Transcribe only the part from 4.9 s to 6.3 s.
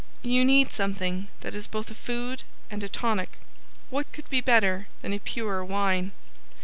than a Pure Wine?